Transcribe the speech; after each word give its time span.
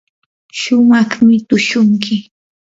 shumaqmi 0.59 1.35
tushunki. 1.47 2.15